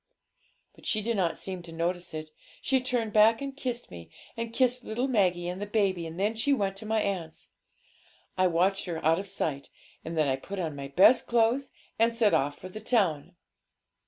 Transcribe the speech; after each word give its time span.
But 0.73 0.87
she 0.87 1.03
did 1.03 1.15
not 1.15 1.37
seem 1.37 1.61
to 1.61 1.71
notice 1.71 2.15
it; 2.15 2.31
she 2.59 2.81
turned 2.81 3.13
back 3.13 3.39
and 3.39 3.55
kissed 3.55 3.91
me, 3.91 4.09
and 4.35 4.51
kissed 4.51 4.83
little 4.83 5.07
Maggie 5.07 5.47
and 5.47 5.61
the 5.61 5.67
baby, 5.67 6.07
and 6.07 6.19
then 6.19 6.33
she 6.33 6.53
went 6.53 6.75
to 6.77 6.87
my 6.87 6.99
aunt's. 7.01 7.49
I 8.35 8.47
watched 8.47 8.85
her 8.85 9.05
out 9.05 9.19
of 9.19 9.27
sight, 9.27 9.69
and 10.03 10.17
then 10.17 10.27
I 10.27 10.37
put 10.37 10.57
on 10.57 10.75
my 10.75 10.87
best 10.87 11.27
clothes 11.27 11.69
and 11.99 12.15
set 12.15 12.33
off 12.33 12.57
for 12.57 12.67
the 12.67 12.79
town.' 12.81 13.35